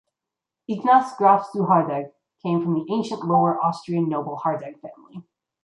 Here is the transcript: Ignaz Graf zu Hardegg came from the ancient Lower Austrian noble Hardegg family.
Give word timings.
Ignaz 0.67 1.15
Graf 1.15 1.51
zu 1.51 1.65
Hardegg 1.69 2.11
came 2.41 2.59
from 2.63 2.73
the 2.73 2.91
ancient 2.91 3.23
Lower 3.23 3.63
Austrian 3.63 4.09
noble 4.09 4.37
Hardegg 4.37 4.79
family. 4.81 5.23